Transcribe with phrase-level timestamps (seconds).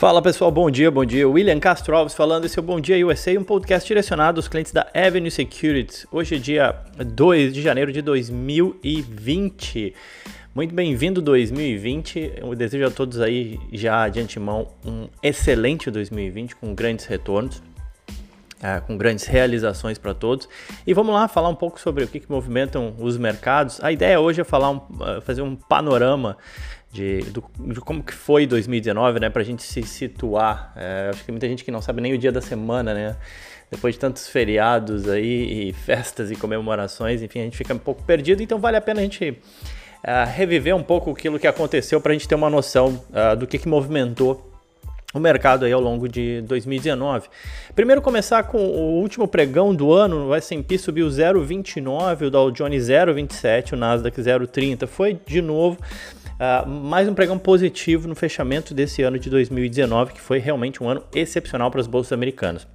[0.00, 1.28] Fala pessoal, bom dia, bom dia.
[1.28, 4.72] William Castro Alves falando, esse é o Bom Dia USA, um podcast direcionado aos clientes
[4.72, 6.06] da Avenue Securities.
[6.10, 9.94] Hoje é dia 2 de janeiro de 2020.
[10.54, 12.32] Muito bem-vindo 2020.
[12.38, 17.62] Eu desejo a todos aí já de antemão um excelente 2020 com grandes retornos.
[18.62, 20.46] É, com grandes realizações para todos.
[20.86, 23.82] E vamos lá falar um pouco sobre o que, que movimentam os mercados.
[23.82, 24.80] A ideia hoje é falar um,
[25.22, 26.36] fazer um panorama
[26.92, 30.72] de, do, de como que foi 2019, né, para a gente se situar.
[30.76, 33.16] É, acho que muita gente que não sabe nem o dia da semana, né,
[33.70, 38.02] depois de tantos feriados aí, e festas e comemorações, enfim, a gente fica um pouco
[38.02, 42.10] perdido, então vale a pena a gente uh, reviver um pouco aquilo que aconteceu para
[42.10, 44.50] a gente ter uma noção uh, do que, que movimentou
[45.12, 47.28] o mercado aí ao longo de 2019.
[47.74, 52.84] Primeiro começar com o último pregão do ano, o S&P subiu 0,29, o Dow Jones
[52.84, 54.86] 0,27, o Nasdaq 0,30.
[54.86, 55.78] Foi de novo
[56.40, 60.88] Uh, mais um pregão positivo no fechamento desse ano de 2019, que foi realmente um
[60.88, 62.66] ano excepcional para as bolsas americanas.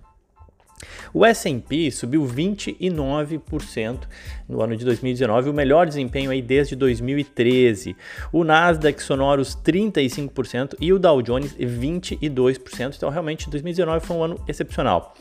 [1.12, 4.02] O S&P subiu 29%
[4.48, 7.96] no ano de 2019, o melhor desempenho aí desde 2013.
[8.32, 12.94] O Nasdaq sonoros 35% e o Dow Jones 22%.
[12.98, 15.16] Então realmente 2019 foi um ano excepcional.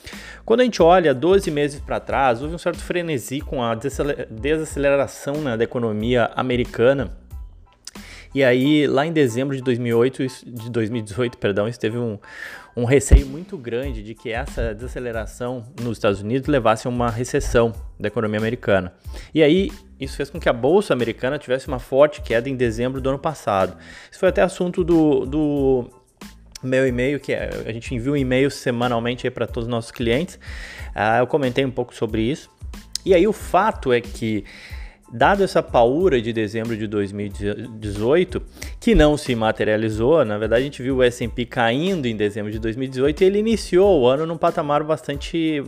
[0.44, 5.36] Quando a gente olha 12 meses para trás, houve um certo frenesi com a desaceleração
[5.36, 7.23] né, da economia americana
[8.34, 12.18] e aí, lá em dezembro de 2008, de 2018, perdão, isso teve um,
[12.76, 17.72] um receio muito grande de que essa desaceleração nos Estados Unidos levasse a uma recessão
[17.98, 18.92] da economia americana.
[19.32, 23.00] E aí, isso fez com que a bolsa americana tivesse uma forte queda em dezembro
[23.00, 23.76] do ano passado.
[24.10, 25.90] Isso foi até assunto do, do
[26.60, 30.34] meu e-mail, que é, a gente envia um e-mail semanalmente para todos os nossos clientes.
[30.94, 32.50] Uh, eu comentei um pouco sobre isso.
[33.06, 34.44] E aí, o fato é que
[35.16, 38.42] Dado essa paura de dezembro de 2018,
[38.80, 42.58] que não se materializou, na verdade a gente viu o S&P caindo em dezembro de
[42.58, 45.62] 2018 e ele iniciou o ano num patamar bastante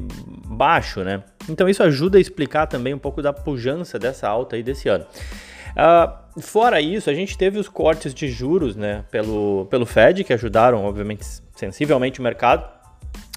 [0.49, 1.23] baixo, né?
[1.49, 5.07] Então isso ajuda a explicar também um pouco da pujança dessa alta aí desse ano.
[5.77, 10.33] Uh, fora isso, a gente teve os cortes de juros né, pelo, pelo Fed, que
[10.33, 11.25] ajudaram, obviamente,
[11.55, 12.76] sensivelmente o mercado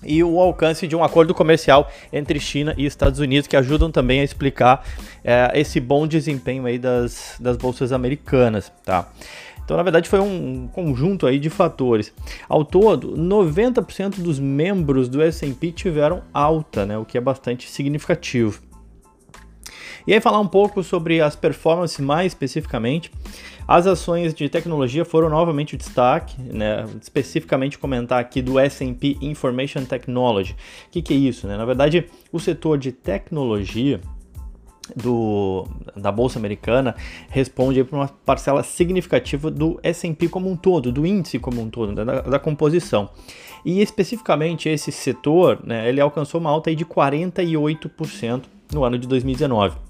[0.03, 4.21] e o alcance de um acordo comercial entre China e Estados Unidos, que ajudam também
[4.21, 4.85] a explicar
[5.23, 9.09] é, esse bom desempenho aí das, das bolsas americanas, tá?
[9.63, 12.11] Então, na verdade, foi um conjunto aí de fatores.
[12.47, 18.68] Ao todo, 90% dos membros do S&P tiveram alta, né, o que é bastante significativo.
[20.05, 23.11] E aí falar um pouco sobre as performances mais especificamente.
[23.67, 26.85] As ações de tecnologia foram novamente o destaque, né?
[26.99, 30.53] especificamente comentar aqui do S&P Information Technology.
[30.87, 31.45] O que, que é isso?
[31.45, 31.55] Né?
[31.55, 34.01] Na verdade, o setor de tecnologia
[34.95, 36.95] do, da Bolsa Americana
[37.29, 41.93] responde para uma parcela significativa do S&P como um todo, do índice como um todo,
[41.93, 43.09] da, da composição.
[43.63, 49.88] E especificamente esse setor, né, ele alcançou uma alta de 48% no ano de 2019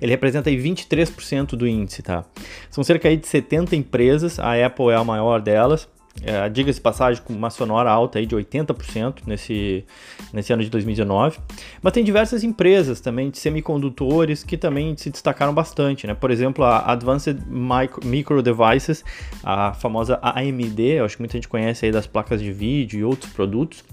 [0.00, 2.24] ele representa aí 23% do índice, tá?
[2.70, 5.88] São cerca de 70 empresas, a Apple é a maior delas.
[6.22, 9.84] É, Diga-se passagem com uma sonora alta aí de 80% nesse,
[10.32, 11.38] nesse ano de 2019.
[11.80, 16.14] Mas tem diversas empresas também de semicondutores que também se destacaram bastante, né?
[16.14, 19.04] Por exemplo, a Advanced Micro, Micro Devices,
[19.42, 23.32] a famosa AMD, acho que muita gente conhece aí das placas de vídeo e outros
[23.32, 23.84] produtos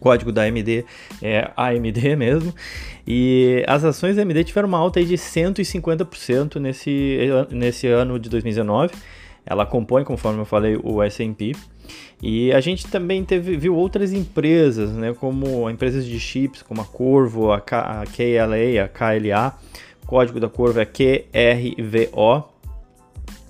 [0.00, 0.84] código da AMD
[1.22, 2.54] é AMD mesmo.
[3.06, 7.18] E as ações da AMD tiveram uma alta de 150% nesse,
[7.50, 8.92] nesse ano de 2019.
[9.44, 11.52] Ela compõe, conforme eu falei, o S&P.
[12.20, 16.84] E a gente também teve, viu outras empresas, né, como empresas de chips, como a
[16.84, 19.58] Corvo, a, K, a KLA, a KLA.
[20.02, 22.44] O código da Corvo é QRVO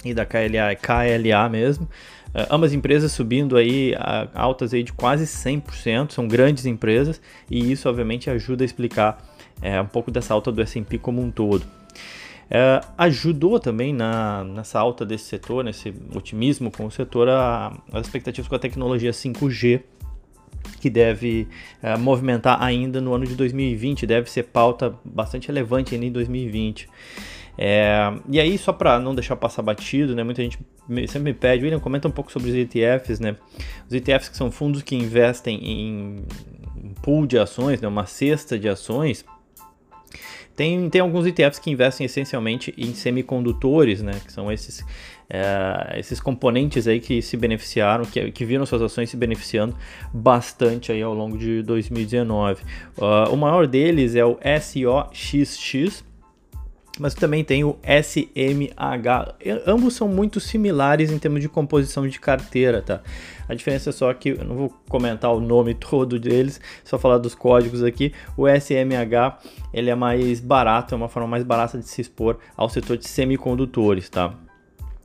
[0.05, 1.89] e da KLA é KLA mesmo.
[2.37, 3.95] Uh, ambas empresas subindo aí
[4.35, 7.19] altas aí de quase 100%, são grandes empresas
[7.51, 9.25] e isso obviamente ajuda a explicar
[9.63, 11.65] uh, um pouco dessa alta do S&P como um todo.
[12.47, 18.47] Uh, ajudou também na, nessa alta desse setor, nesse otimismo com o setor, as expectativas
[18.47, 19.83] com a tecnologia 5G,
[20.81, 21.49] que deve
[21.83, 26.89] uh, movimentar ainda no ano de 2020, deve ser pauta bastante relevante ainda em 2020.
[27.59, 30.59] É, e aí, só para não deixar passar batido, né, muita gente
[31.09, 33.37] sempre me pede, William, comenta um pouco sobre os ETFs, né?
[33.89, 36.25] Os ETFs que são fundos que investem em
[37.03, 39.25] pool de ações, né, uma cesta de ações.
[40.55, 44.83] Tem, tem alguns ETFs que investem essencialmente em semicondutores, né, que são esses,
[45.29, 49.77] é, esses componentes aí que se beneficiaram, que, que viram suas ações se beneficiando
[50.13, 52.63] bastante aí ao longo de 2019.
[52.97, 56.06] Uh, o maior deles é o SOXX,
[56.99, 59.35] mas também tem o SMH.
[59.67, 63.03] Ambos são muito similares em termos de composição de carteira, tá?
[63.49, 67.19] A diferença é só que eu não vou comentar o nome todo deles, só falar
[67.19, 68.13] dos códigos aqui.
[68.37, 69.39] O SMH
[69.73, 73.09] ele é mais barato, é uma forma mais barata de se expor ao setor de
[73.09, 74.35] semicondutores, tá?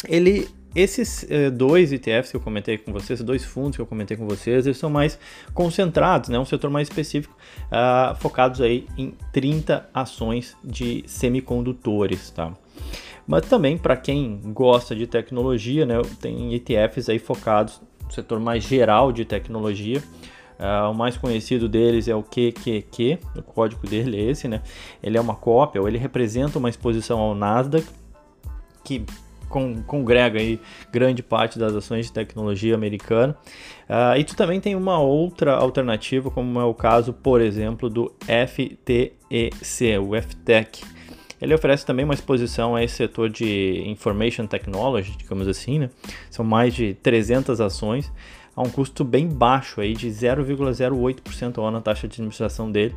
[0.07, 4.15] Ele esses eh, dois ETFs que eu comentei com vocês, dois fundos que eu comentei
[4.15, 5.19] com vocês, eles são mais
[5.53, 6.39] concentrados, né?
[6.39, 7.35] um setor mais específico,
[7.67, 12.29] uh, focados aí em 30 ações de semicondutores.
[12.31, 12.53] Tá?
[13.27, 18.63] Mas também para quem gosta de tecnologia, né, tem ETFs aí focados no setor mais
[18.63, 20.01] geral de tecnologia.
[20.57, 24.61] Uh, o mais conhecido deles é o QQQ, o código dele é esse, né?
[25.01, 27.83] Ele é uma cópia, ou ele representa uma exposição ao Nasdaq,
[28.83, 29.03] que
[29.51, 30.59] con congrega aí
[30.91, 33.37] grande parte das ações de tecnologia americana.
[33.87, 38.11] Uh, e tu também tem uma outra alternativa, como é o caso, por exemplo, do
[38.47, 39.13] FTEC,
[39.99, 40.83] o FTEC.
[41.41, 45.89] Ele oferece também uma exposição a esse setor de Information Technology, digamos assim, né?
[46.29, 48.11] São mais de 300 ações,
[48.55, 52.95] a um custo bem baixo aí de 0,08% ao ano a taxa de administração dele.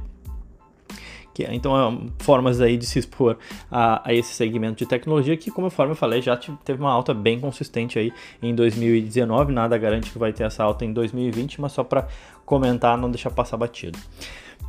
[1.35, 3.37] Que, então, é formas aí de se expor
[3.69, 7.41] a, a, esse segmento de tecnologia que, como eu falei, já teve uma alta bem
[7.41, 9.53] consistente aí em 2019.
[9.53, 12.07] Nada garante que vai ter essa alta em 2020, mas só para
[12.47, 13.99] comentar, não deixar passar batido.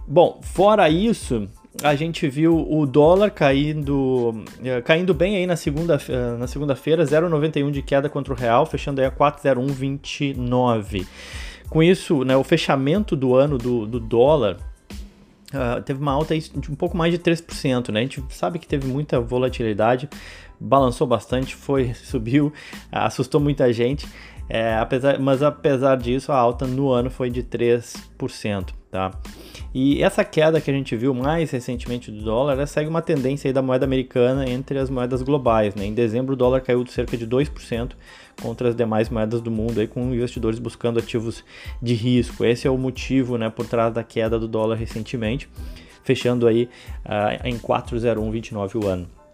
[0.08, 1.48] Bom, fora isso,
[1.84, 7.04] a gente viu o dólar caindo, eh, caindo bem aí na segunda eh, na segunda-feira,
[7.04, 11.06] 0,91 de queda contra o real, fechando aí a 4,0129.
[11.70, 14.58] Com isso, né, o fechamento do ano do, do dólar
[15.56, 18.00] Uh, teve uma alta de um pouco mais de 3%, né?
[18.00, 20.10] A gente sabe que teve muita volatilidade,
[20.60, 22.52] balançou bastante, foi, subiu,
[22.92, 24.08] assustou muita gente,
[24.50, 29.12] é, apesar, mas apesar disso, a alta no ano foi de 3%, tá?
[29.74, 33.62] E essa queda que a gente viu mais recentemente do dólar, segue uma tendência da
[33.62, 35.86] moeda americana entre as moedas globais, né?
[35.86, 37.92] Em dezembro o dólar caiu de cerca de 2%,
[38.42, 41.44] contra as demais moedas do mundo, aí, com investidores buscando ativos
[41.82, 42.46] de risco.
[42.46, 45.50] Esse é o motivo né, por trás da queda do dólar recentemente,
[46.04, 46.70] fechando aí
[47.06, 49.25] uh, em 4,0129 o ano.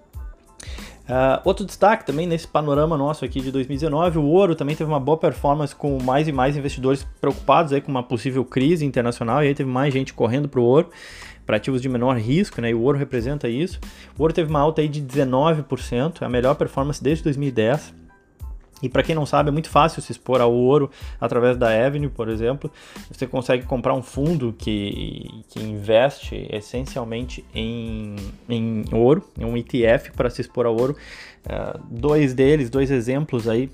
[1.01, 4.99] Uh, outro destaque também nesse panorama nosso aqui de 2019, o ouro também teve uma
[4.99, 9.47] boa performance com mais e mais investidores preocupados aí com uma possível crise internacional e
[9.47, 10.89] aí teve mais gente correndo para o ouro
[11.45, 12.69] para ativos de menor risco, né?
[12.69, 13.79] E o ouro representa isso.
[14.17, 18.00] O ouro teve uma alta aí de 19%, a melhor performance desde 2010.
[18.81, 20.89] E para quem não sabe, é muito fácil se expor ao ouro
[21.19, 22.71] através da Avenue, por exemplo.
[23.11, 28.15] Você consegue comprar um fundo que, que investe essencialmente em,
[28.49, 30.95] em ouro, um ETF para se expor ao ouro.
[31.45, 33.69] Uh, dois deles, dois exemplos aí,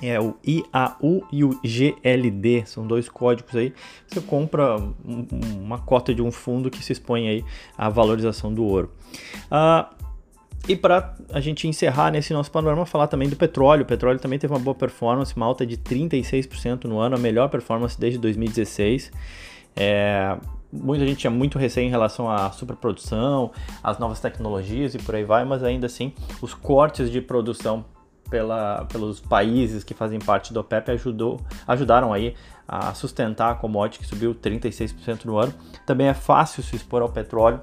[0.00, 3.74] é o IAU e o GLD, são dois códigos aí.
[4.06, 7.44] Você compra uma cota de um fundo que se expõe aí
[7.76, 8.90] à valorização do ouro.
[9.50, 10.01] Uh,
[10.68, 13.82] e para a gente encerrar nesse nosso panorama, falar também do petróleo.
[13.82, 17.48] O petróleo também teve uma boa performance, uma alta de 36% no ano, a melhor
[17.48, 19.10] performance desde 2016.
[19.74, 20.36] É,
[20.72, 23.50] muita gente tinha muito receio em relação à superprodução,
[23.82, 27.84] às novas tecnologias e por aí vai, mas ainda assim os cortes de produção
[28.30, 32.34] pela, pelos países que fazem parte do OPEP ajudou, ajudaram aí
[32.66, 35.52] a sustentar a commodity que subiu 36% no ano.
[35.84, 37.60] Também é fácil se expor ao petróleo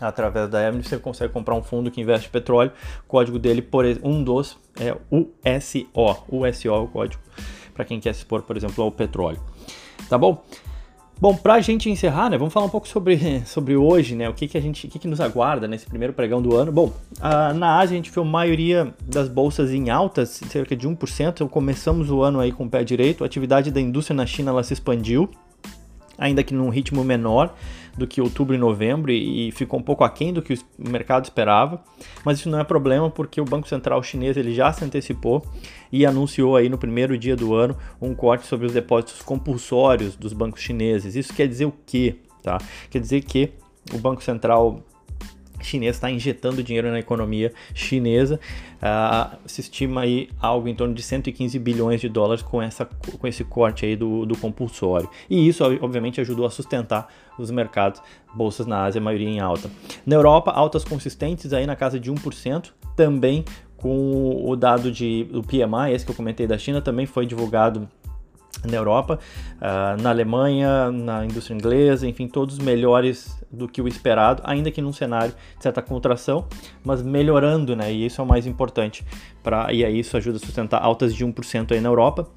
[0.00, 2.72] através da Avenue você consegue comprar um fundo que investe petróleo.
[3.04, 5.86] O código dele, por um dos, é USO.
[6.28, 7.22] USO é o código
[7.74, 9.40] para quem quer se expor, por exemplo, ao petróleo.
[10.08, 10.42] Tá bom?
[11.20, 14.34] Bom, para a gente encerrar, né, vamos falar um pouco sobre, sobre hoje, né, o
[14.34, 16.72] que, que a gente, o que, que nos aguarda nesse primeiro pregão do ano.
[16.72, 16.92] Bom,
[17.54, 21.28] na Ásia a gente viu a maioria das bolsas em altas, cerca de 1%.
[21.28, 23.22] Então, começamos o ano aí com o pé direito.
[23.22, 25.30] A atividade da indústria na China ela se expandiu,
[26.18, 27.54] ainda que num ritmo menor
[27.96, 31.82] do que outubro e novembro e, ficou um pouco aquém do que o mercado esperava,
[32.24, 35.44] mas isso não é problema porque o Banco Central chinês ele já se antecipou
[35.92, 40.32] e anunciou aí no primeiro dia do ano um corte sobre os depósitos compulsórios dos
[40.32, 41.14] bancos chineses.
[41.14, 42.16] Isso quer dizer o quê?
[42.42, 42.58] Tá?
[42.90, 43.52] Quer dizer que
[43.92, 44.82] o Banco Central
[45.64, 48.38] chinês está injetando dinheiro na economia chinesa.
[48.76, 53.26] Uh, se estima aí algo em torno de 115 bilhões de dólares com, essa, com
[53.26, 55.08] esse corte aí do, do compulsório.
[55.28, 58.00] E isso, obviamente, ajudou a sustentar os mercados,
[58.34, 59.70] bolsas na Ásia, a maioria em alta.
[60.04, 63.44] Na Europa, altas consistentes aí na casa de 1%, também
[63.76, 67.88] com o dado de, do PMI, esse que eu comentei da China, também foi divulgado
[68.64, 69.18] na Europa,
[69.56, 74.82] uh, na Alemanha, na indústria inglesa, enfim, todos melhores do que o esperado, ainda que
[74.82, 76.46] num cenário de certa contração,
[76.84, 77.92] mas melhorando, né?
[77.92, 79.04] E isso é o mais importante.
[79.42, 82.28] Pra, e aí isso ajuda a sustentar altas de 1% aí na Europa.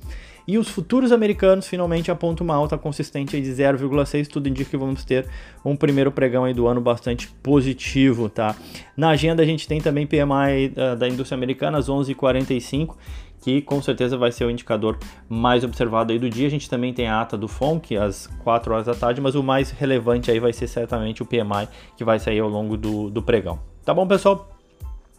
[0.47, 5.03] E os futuros americanos finalmente apontam uma alta consistente de 0,6, tudo indica que vamos
[5.03, 5.27] ter
[5.63, 8.55] um primeiro pregão aí do ano bastante positivo, tá?
[8.95, 12.95] Na agenda a gente tem também PMI uh, da indústria americana às 11h45,
[13.41, 14.97] que com certeza vai ser o indicador
[15.29, 16.47] mais observado aí do dia.
[16.47, 19.43] A gente também tem a ata do FONC às 4 horas da tarde, mas o
[19.43, 23.21] mais relevante aí vai ser certamente o PMI que vai sair ao longo do, do
[23.21, 23.59] pregão.
[23.85, 24.49] Tá bom, pessoal?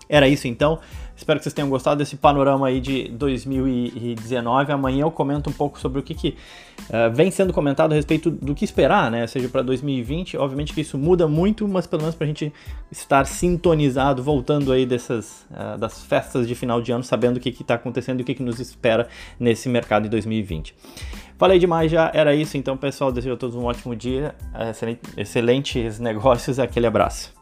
[0.08, 0.78] Era isso então.
[1.18, 4.70] Espero que vocês tenham gostado desse panorama aí de 2019.
[4.70, 6.36] Amanhã eu comento um pouco sobre o que, que
[6.90, 9.26] uh, vem sendo comentado a respeito do que esperar, né?
[9.26, 10.36] Seja para 2020.
[10.36, 12.52] Obviamente que isso muda muito, mas pelo menos para a gente
[12.88, 17.48] estar sintonizado, voltando aí dessas uh, das festas de final de ano, sabendo o que
[17.48, 19.08] está acontecendo e o que, que nos espera
[19.40, 20.72] nesse mercado em 2020.
[21.36, 23.10] Falei demais já, era isso então, pessoal.
[23.10, 24.36] Desejo a todos um ótimo dia,
[25.16, 27.37] excelentes negócios, aquele abraço.